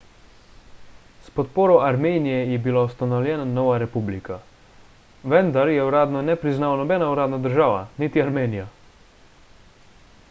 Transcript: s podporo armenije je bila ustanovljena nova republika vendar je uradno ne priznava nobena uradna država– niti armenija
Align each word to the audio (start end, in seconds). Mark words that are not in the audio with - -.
s 1.25 1.33
podporo 1.39 1.75
armenije 1.87 2.39
je 2.51 2.57
bila 2.67 2.85
ustanovljena 2.89 3.45
nova 3.51 3.77
republika 3.83 4.39
vendar 5.35 5.73
je 5.75 5.85
uradno 5.91 6.25
ne 6.33 6.39
priznava 6.47 6.81
nobena 6.83 7.11
uradna 7.17 7.43
država– 7.47 7.87
niti 8.05 8.27
armenija 8.27 8.67